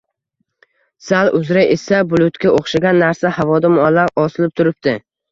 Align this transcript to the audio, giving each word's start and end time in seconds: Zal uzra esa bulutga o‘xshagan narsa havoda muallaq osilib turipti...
Zal 1.09 1.27
uzra 1.39 1.65
esa 1.73 1.99
bulutga 2.13 2.53
o‘xshagan 2.59 2.97
narsa 3.01 3.31
havoda 3.35 3.71
muallaq 3.75 4.23
osilib 4.23 4.55
turipti... 4.61 4.95